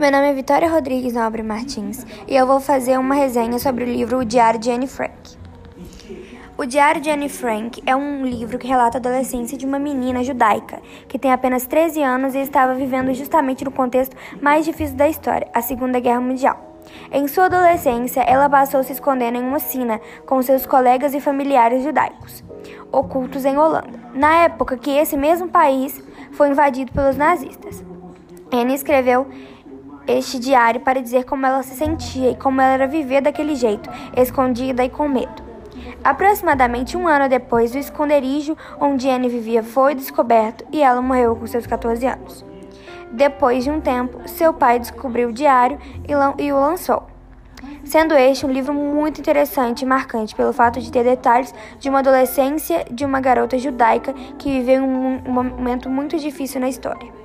Meu 0.00 0.10
nome 0.10 0.30
é 0.30 0.32
Vitória 0.32 0.66
Rodrigues 0.66 1.12
Nobre 1.12 1.42
Martins 1.42 2.06
e 2.26 2.34
eu 2.34 2.46
vou 2.46 2.58
fazer 2.58 2.98
uma 2.98 3.14
resenha 3.14 3.58
sobre 3.58 3.84
o 3.84 3.86
livro 3.86 4.20
O 4.20 4.24
Diário 4.24 4.58
de 4.58 4.70
Anne 4.70 4.86
Frank. 4.86 5.36
O 6.56 6.64
Diário 6.64 7.02
de 7.02 7.10
Anne 7.10 7.28
Frank 7.28 7.82
é 7.84 7.94
um 7.94 8.24
livro 8.24 8.58
que 8.58 8.66
relata 8.66 8.96
a 8.96 8.98
adolescência 8.98 9.58
de 9.58 9.66
uma 9.66 9.78
menina 9.78 10.24
judaica 10.24 10.80
que 11.06 11.18
tem 11.18 11.30
apenas 11.30 11.66
13 11.66 12.02
anos 12.02 12.34
e 12.34 12.38
estava 12.38 12.72
vivendo 12.72 13.12
justamente 13.12 13.62
no 13.62 13.70
contexto 13.70 14.16
mais 14.40 14.64
difícil 14.64 14.96
da 14.96 15.06
história, 15.06 15.50
a 15.52 15.60
Segunda 15.60 16.00
Guerra 16.00 16.22
Mundial. 16.22 16.80
Em 17.12 17.28
sua 17.28 17.44
adolescência, 17.44 18.22
ela 18.22 18.48
passou 18.48 18.82
se 18.82 18.92
escondendo 18.92 19.36
em 19.36 19.42
uma 19.42 19.58
sina 19.58 20.00
com 20.24 20.40
seus 20.40 20.64
colegas 20.64 21.12
e 21.12 21.20
familiares 21.20 21.84
judaicos, 21.84 22.42
ocultos 22.90 23.44
em 23.44 23.58
Holanda, 23.58 24.00
na 24.14 24.44
época 24.44 24.78
que 24.78 24.92
esse 24.92 25.14
mesmo 25.14 25.50
país 25.50 26.02
foi 26.32 26.48
invadido 26.48 26.90
pelos 26.90 27.18
nazistas. 27.18 27.84
Anne 28.52 28.74
escreveu 28.74 29.28
este 30.06 30.38
diário 30.38 30.80
para 30.80 31.02
dizer 31.02 31.24
como 31.24 31.46
ela 31.46 31.62
se 31.62 31.74
sentia 31.74 32.30
e 32.30 32.36
como 32.36 32.60
ela 32.60 32.74
era 32.74 32.86
viver 32.86 33.20
daquele 33.20 33.54
jeito, 33.54 33.90
escondida 34.16 34.84
e 34.84 34.88
com 34.88 35.08
medo. 35.08 35.50
Aproximadamente 36.02 36.96
um 36.96 37.06
ano 37.06 37.28
depois, 37.28 37.74
o 37.74 37.78
esconderijo 37.78 38.56
onde 38.80 39.08
Anne 39.08 39.28
vivia 39.28 39.62
foi 39.62 39.94
descoberto 39.94 40.64
e 40.72 40.82
ela 40.82 41.02
morreu 41.02 41.36
com 41.36 41.46
seus 41.46 41.66
14 41.66 42.06
anos. 42.06 42.44
Depois 43.12 43.64
de 43.64 43.70
um 43.70 43.80
tempo, 43.80 44.26
seu 44.26 44.54
pai 44.54 44.78
descobriu 44.78 45.28
o 45.28 45.32
diário 45.32 45.78
e 46.06 46.52
o 46.52 46.60
lançou, 46.60 47.02
sendo 47.84 48.14
este 48.14 48.46
um 48.46 48.52
livro 48.52 48.72
muito 48.72 49.20
interessante 49.20 49.82
e 49.82 49.86
marcante 49.86 50.34
pelo 50.34 50.52
fato 50.52 50.80
de 50.80 50.90
ter 50.90 51.04
detalhes 51.04 51.52
de 51.78 51.88
uma 51.88 51.98
adolescência 51.98 52.84
de 52.90 53.04
uma 53.04 53.20
garota 53.20 53.58
judaica 53.58 54.12
que 54.38 54.60
viveu 54.60 54.82
um 54.84 55.20
momento 55.30 55.90
muito 55.90 56.16
difícil 56.18 56.60
na 56.60 56.68
história. 56.68 57.20